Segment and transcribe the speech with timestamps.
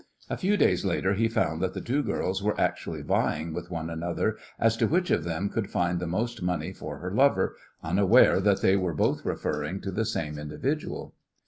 [0.31, 3.87] A few days later he found that the two girls were actually vying with one
[3.87, 8.39] another as to which of them could find the most money for her lover, unaware
[8.41, 11.13] that they were both referring to the same individual.